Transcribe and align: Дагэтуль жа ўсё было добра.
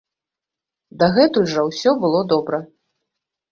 Дагэтуль 1.03 1.47
жа 1.53 1.67
ўсё 1.69 1.95
было 2.07 2.25
добра. 2.35 2.63